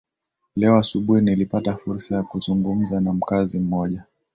leo 0.55 0.77
asubuhi 0.77 1.21
nilipata 1.21 1.77
fursa 1.77 2.15
ya 2.15 2.23
kuzungumza 2.23 2.99
na 3.01 3.13
mkazi 3.13 3.59
mmoja 3.59 4.03